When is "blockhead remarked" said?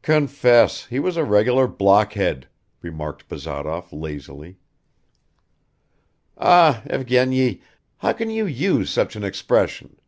1.68-3.28